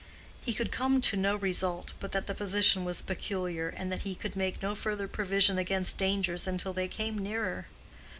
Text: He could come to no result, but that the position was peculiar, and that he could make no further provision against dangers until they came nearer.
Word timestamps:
He 0.41 0.55
could 0.55 0.71
come 0.71 0.99
to 1.01 1.15
no 1.15 1.35
result, 1.35 1.93
but 1.99 2.11
that 2.11 2.25
the 2.25 2.33
position 2.33 2.85
was 2.85 3.03
peculiar, 3.03 3.69
and 3.69 3.91
that 3.91 4.01
he 4.01 4.15
could 4.15 4.35
make 4.35 4.59
no 4.63 4.73
further 4.73 5.07
provision 5.07 5.59
against 5.59 5.99
dangers 5.99 6.47
until 6.47 6.73
they 6.73 6.87
came 6.87 7.19
nearer. 7.19 7.67